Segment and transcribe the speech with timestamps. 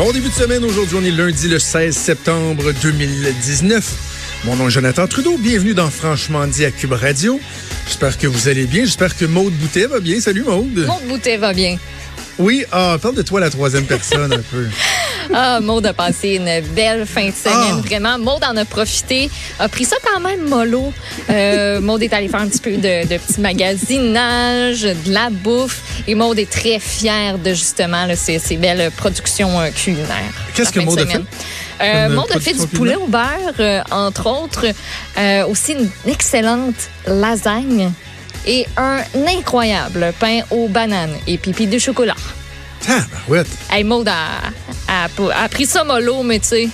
[0.00, 4.40] Bon début de semaine, aujourd'hui on est lundi le 16 septembre 2019.
[4.44, 7.38] Mon nom est Jonathan Trudeau, bienvenue dans Franchement dit à Cube Radio.
[7.86, 10.18] J'espère que vous allez bien, j'espère que Maude Boutet va bien.
[10.18, 10.86] Salut Maude.
[10.86, 11.76] Maude Boutet va bien.
[12.38, 14.68] Oui, ah, parle de toi la troisième personne un peu.
[15.32, 17.86] Ah, Maude a passé une belle fin de semaine, ah.
[17.86, 18.18] vraiment.
[18.18, 20.92] Maude en a profité, a pris ça quand même mollo.
[21.28, 26.02] Euh, Maude est allée faire un petit peu de, de petit magasinage, de la bouffe.
[26.06, 30.34] Et Maude est très fière de justement ces, ces, belles productions euh, culinaires.
[30.54, 31.20] Qu'est-ce que Maude a fait?
[31.82, 34.66] Euh, Maude a fait du poulet au beurre, euh, entre autres.
[35.18, 37.90] Euh, aussi une excellente lasagne
[38.46, 42.16] et un incroyable pain aux bananes et pipi de chocolat.
[43.28, 43.42] Ouais.
[43.70, 44.50] Hey, Maud a,
[44.88, 46.68] a, pris ça mollo, mais tu sais,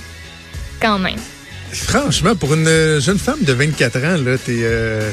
[0.81, 1.19] quand même.
[1.73, 5.11] Franchement, pour une jeune femme de 24 ans, là, t'es, euh,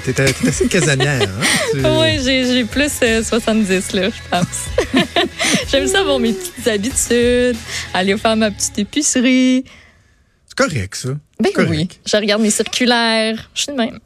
[0.47, 1.23] assez casanière.
[1.23, 1.79] Hein?
[1.99, 2.91] Oui, j'ai, plus
[3.23, 4.95] 70, euh, là, je pense.
[5.71, 7.57] J'aime ça avoir mes petites habitudes,
[7.93, 9.65] aller faire ma petite épicerie.
[10.47, 11.09] C'est correct, ça.
[11.39, 11.89] Ben oui.
[12.05, 13.49] Je regarde mes circulaires.
[13.55, 13.99] Je suis de même.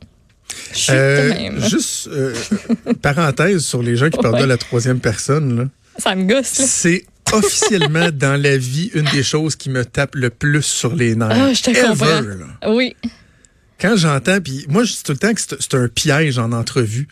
[0.89, 2.33] Euh, juste, euh,
[3.01, 5.57] parenthèse sur les gens qui parlent de la troisième personne.
[5.57, 5.63] Là.
[5.97, 6.47] Ça me gosse.
[6.47, 11.15] C'est officiellement dans la vie une des choses qui me tape le plus sur les
[11.15, 11.29] nerfs.
[11.31, 12.75] Ah, je te comprends.
[12.75, 12.95] Oui.
[13.79, 17.07] Quand j'entends, puis moi, je dis tout le temps que c'est un piège en entrevue.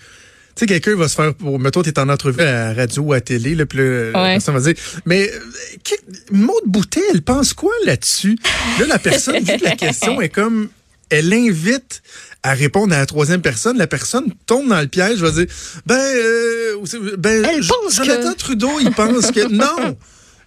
[0.55, 3.11] Tu sais, quelqu'un va se faire, pour, mettons, t'es en entrevue à la radio ou
[3.11, 5.95] à la télé, là, puis la personne va dire, mais euh,
[6.31, 8.37] Maud Boutet, elle pense quoi là-dessus?
[8.79, 10.69] Là, la personne, vu que la question est comme,
[11.09, 12.01] elle invite
[12.43, 15.47] à répondre à la troisième personne, la personne tombe dans le piège, va dire
[15.85, 16.75] ben, euh,
[17.17, 19.97] ben Elle pense Jonathan Trudeau, il pense que non.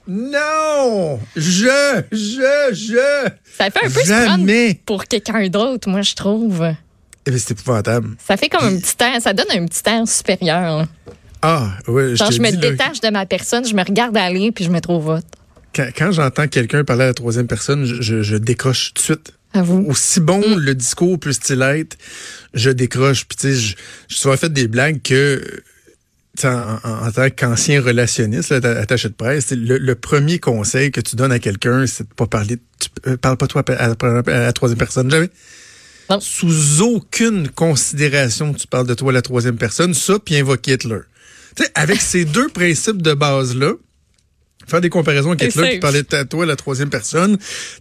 [0.09, 1.21] Non!
[1.37, 3.31] Je, je, je.
[3.59, 4.81] Ça fait un peu Jamais.
[4.87, 6.67] pour quelqu'un d'autre, moi, je trouve.
[7.27, 8.17] Eh bien, c'est épouvantable.
[8.27, 10.87] Ça fait comme un petit air, ça donne un petit air supérieur.
[11.43, 12.17] Ah, oui.
[12.17, 15.05] Genre, je, me détache de ma personne, je me regarde aller, puis je me trouve
[15.05, 15.27] vote.
[15.75, 19.38] Quand, j'entends quelqu'un parler à la troisième personne, je, je décroche tout de suite.
[19.55, 20.59] Aussi bon mm.
[20.61, 21.97] le discours peut-il être,
[22.55, 23.25] je décroche.
[23.27, 23.77] Puis tu sais, je,
[24.09, 25.43] je souvent fait des blagues que
[26.45, 31.87] en, tant qu'ancien relationniste, attaché de presse, le, premier conseil que tu donnes à quelqu'un,
[31.87, 33.95] c'est de pas parler, tu euh, parles pas toi à,
[34.27, 35.31] la troisième personne, jamais.
[36.21, 41.01] Sous aucune considération, tu parles de toi à la troisième personne, ça, puis invoquer Hitler.
[41.57, 43.73] sais, avec ces deux principes de base-là,
[44.67, 47.37] faire des comparaisons avec Hitler, puis parler de toi à la troisième personne,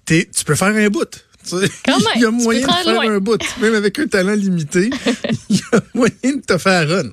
[0.05, 1.26] tu peux faire un bout.
[2.16, 3.41] il y a moyen de faire un bout.
[3.62, 4.90] Même avec un talent limité,
[5.50, 7.09] il y a moyen de te faire run.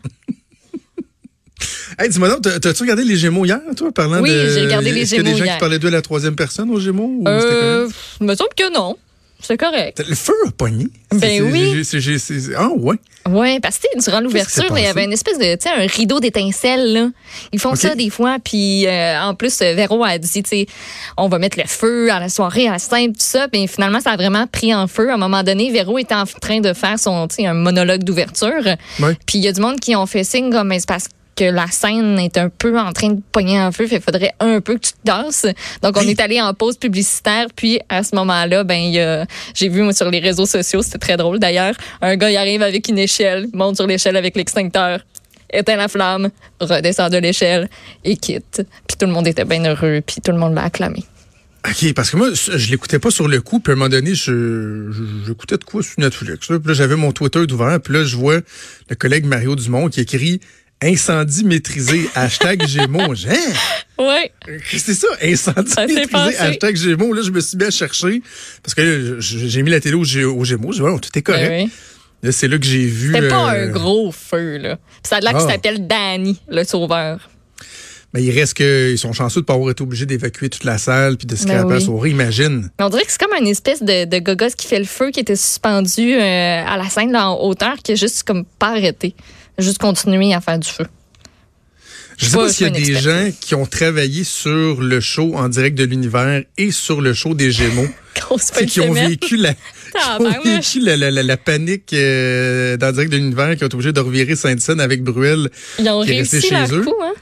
[1.99, 4.35] Hey, dis-moi donc, t'as-tu regardé les Gémeaux hier, toi, parlant oui, de...
[4.35, 5.05] Oui, j'ai regardé les Gémeaux hier.
[5.05, 7.23] Est-ce qu'il y a des gens qui parlaient d'eux à la troisième personne aux Gémeaux?
[7.27, 7.89] euh,
[8.21, 8.97] il me semble que non.
[9.47, 10.03] C'est correct.
[10.09, 10.87] Le feu a pogné.
[11.13, 11.83] Ben oui.
[12.57, 12.97] Ah, ouais.
[13.29, 16.21] Oui, parce que durant l'ouverture, il y avait une espèce de, tu sais, un rideau
[16.21, 17.11] d'étincelles,
[17.53, 20.67] Ils font ça des fois, puis euh, en plus, euh, Véro a dit, tu sais,
[21.17, 24.01] on va mettre le feu à la soirée, à la scène, tout ça, puis finalement,
[24.01, 25.11] ça a vraiment pris en feu.
[25.11, 28.03] À un moment donné, Véro était en train de faire son, tu sais, un monologue
[28.03, 28.63] d'ouverture.
[29.27, 31.13] Puis il y a du monde qui ont fait signe comme, mais c'est parce que
[31.41, 34.75] la scène est un peu en train de pogner en feu, il faudrait un peu
[34.75, 35.47] que tu te danses.
[35.83, 40.11] Donc, on est allé en pause publicitaire, puis à ce moment-là, ben, j'ai vu sur
[40.11, 43.77] les réseaux sociaux, c'était très drôle d'ailleurs, un gars il arrive avec une échelle, monte
[43.77, 45.01] sur l'échelle avec l'extincteur,
[45.53, 46.31] éteint la flamme,
[46.61, 47.69] redescend de l'échelle
[48.05, 48.63] et quitte.
[48.87, 51.05] Puis tout le monde était bien heureux, puis tout le monde l'a acclamé.
[51.67, 54.15] OK, parce que moi, je l'écoutais pas sur le coup, puis à un moment donné,
[54.15, 54.91] je,
[55.27, 56.47] j'écoutais de quoi sur Netflix.
[56.47, 58.41] Puis là, j'avais mon Twitter ouvert, puis là, je vois
[58.91, 60.41] le collègue Mario Dumont qui écrit
[60.85, 63.15] Incendie maîtrisé, hashtag Gémeaux.
[63.27, 63.53] Hein?
[63.99, 64.61] Oui.
[64.67, 67.15] C'est ça, incendie maîtrisé, hashtag Gémeaux.
[67.15, 68.23] Là, je me suis bien cherché
[68.63, 70.45] parce que j'ai mis la télé au, Gémeaux.
[70.45, 71.49] J'ai dit, tout est correct.
[71.49, 71.71] Ben
[72.23, 73.15] là, c'est là que j'ai vu.
[73.15, 74.77] C'était pas un gros feu, là.
[75.03, 75.41] ça a l'air ah.
[75.41, 77.31] s'appelle Danny, le sauveur.
[78.13, 80.79] Mais il reste qu'ils sont chanceux de ne pas avoir été obligés d'évacuer toute la
[80.79, 82.03] salle puis de se ben oui.
[82.03, 82.71] la imagine.
[82.79, 85.21] On dirait que c'est comme une espèce de, de gogos qui fait le feu qui
[85.21, 89.17] était suspendu euh, à la scène là, en hauteur qui a juste comme pas arrêté
[89.59, 90.87] juste continuer à faire du feu.
[92.17, 95.49] Je sais pas s'il y a des gens qui ont travaillé sur le show en
[95.49, 97.89] direct de l'univers et sur le show des Gémeaux.
[98.69, 99.55] qui ont vécu la,
[100.45, 103.93] vécu la, la, la, panique euh, dans le direct de l'univers, qui ont été obligés
[103.93, 105.51] de revirer Sainte-Saëns avec Bruel.
[105.79, 106.83] Ils ont réussi chez eux.
[106.83, 107.15] Coup, hein?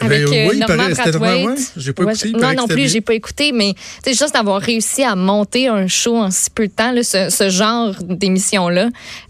[0.00, 1.72] Ben avec ben, oui, Norman Brathwaite.
[1.76, 2.32] J'ai pas écouté.
[2.32, 3.74] non, non plus, j'ai pas écouté, mais
[4.04, 7.28] c'est juste d'avoir réussi à monter un show en si peu de temps, là, ce,
[7.30, 8.88] ce, genre d'émission-là,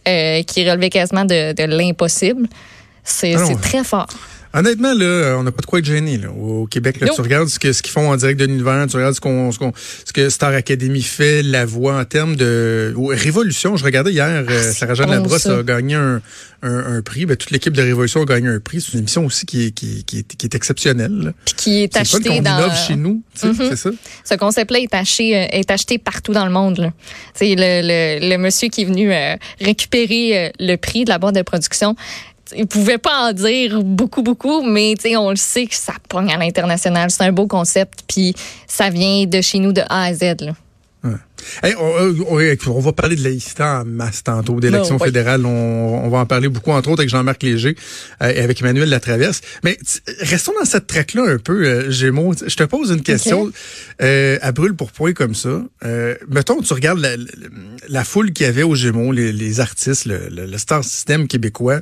[0.09, 2.49] euh, qui relevait quasiment de, de l'impossible,
[3.03, 4.09] c'est ah très fort.
[4.53, 7.01] Honnêtement, là, on n'a pas de quoi être gêné là, au Québec.
[7.01, 9.21] Là, tu regardes ce que ce qu'ils font en direct de l'univers, tu regardes ce
[9.21, 9.59] qu'on ce,
[10.05, 13.77] ce, que Star Academy fait, la voix en termes de Révolution.
[13.77, 16.21] Je regardais hier, ah, euh, Sarah Jeanne Labrosse a gagné un,
[16.63, 17.27] un, prix.
[17.27, 18.81] Ben, toute l'équipe de Révolution a gagné un prix.
[18.81, 21.33] C'est une émission aussi qui est qui, qui, qui est exceptionnelle.
[21.45, 23.91] Puis qui est, acheté dans innove chez nous, mm c'est ça.
[24.25, 26.91] Ce concept-là est acheté euh, est acheté partout dans le monde.
[27.35, 31.37] C'est le, le, le monsieur qui est venu euh, récupérer le prix de la boîte
[31.37, 31.95] de production
[32.57, 36.37] il pouvait pas en dire beaucoup, beaucoup, mais on le sait que ça pogne à
[36.37, 37.11] l'international.
[37.11, 38.35] C'est un beau concept, puis
[38.67, 40.37] ça vient de chez nous de A à Z.
[40.41, 40.53] Là.
[41.79, 45.45] on, va parler de laïcité en masse tantôt, d'élection fédérale.
[45.47, 47.77] On, va en parler beaucoup, entre autres, avec Jean-Marc Léger
[48.23, 49.41] euh, et avec Emmanuel Latraverse.
[49.65, 49.79] Mais
[50.21, 52.35] restons dans cette traque-là un peu, euh, Gémeaux.
[52.47, 53.51] Je te pose une question
[54.03, 55.63] euh, à brûle pour point comme ça.
[56.29, 57.07] mettons, tu regardes
[57.89, 61.81] la, foule qu'il y avait aux Gémeaux, les, artistes, le, le star système québécois.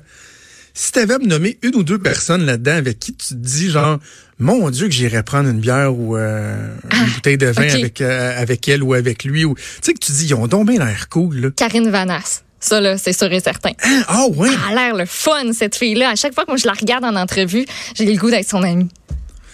[0.81, 3.35] Si tu avais à me nommer une ou deux personnes là-dedans avec qui tu te
[3.35, 3.99] dis genre
[4.39, 8.01] mon Dieu que j'irais prendre une bière ou euh, une ah, bouteille de vin avec
[8.01, 10.69] euh, avec elle ou avec lui ou tu sais que tu dis ils ont donc
[10.69, 11.51] bien l'air cool là.
[11.51, 12.45] Karine Vanasse.
[12.61, 13.73] Ça, là, c'est sûr et certain.
[13.83, 14.03] Hein?
[14.07, 14.51] Ah, oh, ouais.
[14.71, 16.11] Elle a l'air le fun, cette fille-là.
[16.11, 17.67] À chaque fois que je la regarde en entrevue,
[17.97, 18.89] j'ai le goût d'être son amie.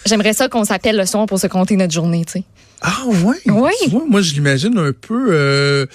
[0.05, 2.43] J'aimerais ça qu'on s'appelle le soir pour se compter notre journée, tu sais.
[2.81, 3.37] Ah, ouais?
[3.47, 3.71] Oui.
[4.07, 5.27] moi, je l'imagine un peu.
[5.31, 5.85] Euh,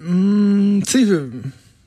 [0.00, 1.20] hmm, tu sais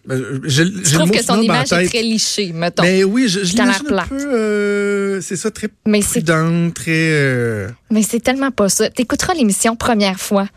[0.08, 2.84] ben, je, trouve que son image est très lichée, mettons?
[2.84, 6.92] Mais oui, je, je l'imagine un peu, euh, c'est ça, très mais prudent, très...
[7.12, 7.68] Euh...
[7.92, 8.90] Mais c'est tellement pas ça.
[8.90, 10.48] T'écouteras l'émission première fois.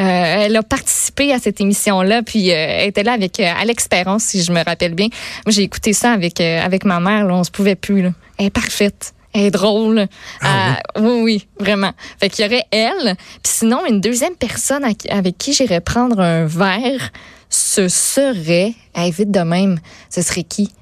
[0.00, 0.04] Euh,
[0.44, 4.18] elle a participé à cette émission-là, puis euh, elle était là avec euh, Alex Perron,
[4.20, 5.08] si je me rappelle bien.
[5.44, 8.02] Moi, j'ai écouté ça avec avec ma mère, là, on se pouvait plus.
[8.02, 8.12] Là.
[8.38, 9.12] Elle est parfaite.
[9.34, 10.06] Elle est drôle.
[10.40, 11.02] Ah, oui.
[11.02, 11.92] oui, oui, vraiment.
[12.20, 16.46] Fait qu'il y aurait elle, puis sinon une deuxième personne avec qui j'irais prendre un
[16.46, 17.10] verre
[17.48, 19.80] ce serait, hey, vite de même,
[20.10, 20.72] ce serait qui?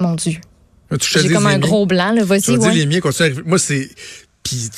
[0.00, 0.34] Mon Dieu.
[1.00, 2.74] J'ai comme un gros blanc, le Vas-y, ouais.
[2.74, 3.00] les miens
[3.44, 3.90] Moi, c'est...
[4.42, 4.70] Puis,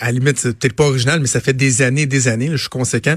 [0.00, 2.48] à la limite, c'est peut-être pas original, mais ça fait des années et des années,
[2.50, 3.16] je suis conséquent.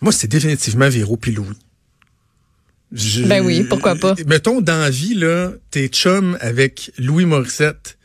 [0.00, 1.58] Moi, c'est définitivement Véro puis Louis.
[3.26, 4.14] ben oui, pourquoi pas.
[4.26, 7.98] Mettons, dans la vie, là, t'es chum avec Louis Morissette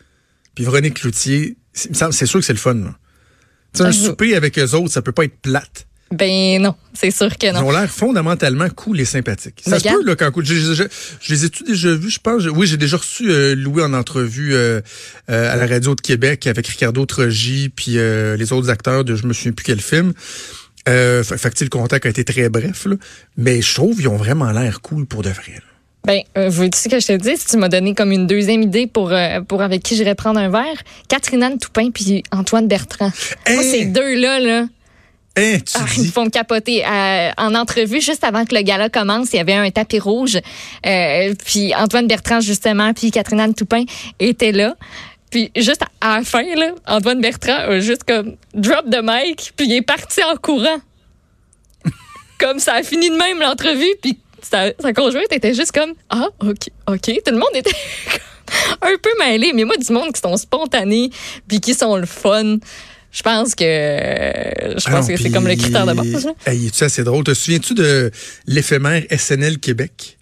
[0.56, 2.96] puis Véronique Cloutier, c'est sûr que c'est le fun.
[3.74, 5.86] Tu un ah, souper avec eux autres, ça peut pas être plate.
[6.12, 7.62] Ben non, c'est sûr que non.
[7.62, 9.62] Ils ont l'air fondamentalement cool et sympathiques.
[9.66, 10.84] Ça se peut, là, quand je, je,
[11.20, 12.46] je, les ai-tu déjà vus, je pense?
[12.46, 14.82] oui, j'ai déjà reçu euh, Louis en entrevue euh,
[15.32, 19.26] euh, à la radio de Québec avec Ricardo Trogi puis les autres acteurs de je
[19.26, 20.14] me souviens plus quel film.
[20.88, 22.96] Euh, fait, que le contact a été très bref, là,
[23.38, 25.54] mais je trouve qu'ils ont vraiment l'air cool pour de vrai.
[26.06, 28.86] Ben, euh, veux-tu que je te dise, si tu m'as donné comme une deuxième idée
[28.86, 29.12] pour,
[29.48, 33.12] pour avec qui j'irais prendre un verre, Catherine Anne Toupin puis Antoine Bertrand.
[33.50, 34.68] Moi, ces deux-là, là,
[35.38, 36.86] Hein, ah, ils font capoter.
[36.86, 40.40] Euh, en entrevue, juste avant que le gala commence, il y avait un tapis rouge.
[40.86, 43.84] Euh, puis Antoine Bertrand, justement, puis Catherine Anne Toupin
[44.20, 44.76] étaient là.
[45.30, 49.68] Puis juste à la fin, là, Antoine Bertrand a juste comme drop de mic, puis
[49.68, 50.80] il est parti en courant.
[52.40, 56.28] comme ça a fini de même l'entrevue, puis sa, sa conjointe était juste comme Ah,
[56.40, 57.12] OK, OK.
[57.26, 57.76] Tout le monde était
[58.82, 61.10] un peu mêlé, mais moi, du monde qui sont spontanés,
[61.48, 62.58] puis qui sont le fun.
[63.16, 66.28] Je pense que je pense que c'est comme le critère de base.
[66.46, 67.24] Hey, tu c'est drôle?
[67.24, 68.12] Te souviens-tu de
[68.46, 70.18] l'éphémère SNL Québec?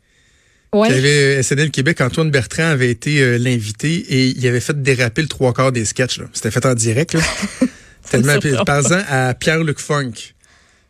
[0.73, 0.87] Oui.
[0.89, 4.79] Il y avait SNL Québec, Antoine Bertrand avait été euh, l'invité et il avait fait
[4.81, 6.19] déraper le trois quarts des sketchs.
[6.33, 7.13] C'était fait en direct.
[7.13, 7.21] Là.
[8.09, 10.13] Tellement Par exemple, à Pierre-Luc Funk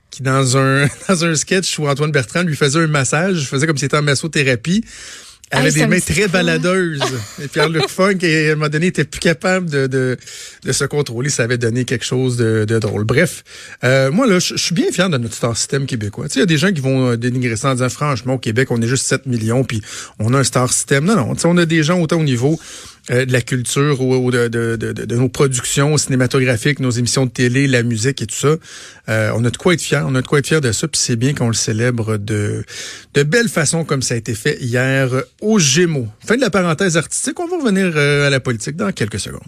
[0.10, 3.78] qui dans un dans un sketch où Antoine Bertrand lui faisait un massage, faisait comme
[3.78, 4.84] si c'était en massothérapie.
[5.54, 7.02] Elle avait des mains très baladeuses.
[7.42, 10.18] et Pierre-Luc Funk, à un moment donné, était plus capable de, de,
[10.64, 11.30] de, se contrôler.
[11.30, 13.04] Ça avait donné quelque chose de, de drôle.
[13.04, 13.44] Bref,
[13.84, 16.28] euh, moi, là, je suis bien fier de notre star système québécois.
[16.28, 18.34] Tu sais, il y a des gens qui vont euh, dénigrer ça en disant, franchement,
[18.34, 19.82] au Québec, on est juste 7 millions, puis
[20.20, 21.06] on a un star système.
[21.06, 21.36] Non, non.
[21.36, 22.60] Tu sais, on a des gens autant au niveau
[23.12, 27.32] euh, de la culture ou, de, de, de, de, nos productions cinématographiques, nos émissions de
[27.32, 28.56] télé, la musique et tout ça.
[29.10, 30.88] Euh, on a de quoi être fier, on a de quoi être fier de ça,
[30.88, 32.64] puis c'est bien qu'on le célèbre de
[33.14, 35.10] de belle façon comme ça a été fait hier
[35.42, 36.08] au Gémeaux.
[36.26, 39.42] Fin de la parenthèse artistique, on va revenir euh, à la politique dans quelques secondes.